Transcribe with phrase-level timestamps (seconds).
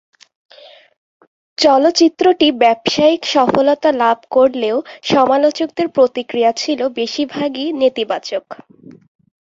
[1.57, 4.77] চলচ্চিত্রটি ব্যবসায়িক সফলতা লাভ করলেও
[5.11, 8.45] সমালোচকদের প্রতিক্রিয়া ছিল বেশিরভাগই নেতিবাচক।